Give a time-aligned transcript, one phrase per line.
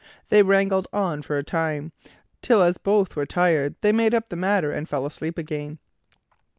[0.29, 1.91] They wrangled on for a time,
[2.41, 5.77] till as both were tired, they made up the matter and fell asleep again.